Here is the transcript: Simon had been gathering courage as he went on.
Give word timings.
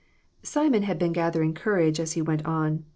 Simon 0.41 0.81
had 0.81 0.97
been 0.97 1.11
gathering 1.13 1.53
courage 1.53 1.99
as 1.99 2.13
he 2.13 2.23
went 2.23 2.43
on. 2.43 2.85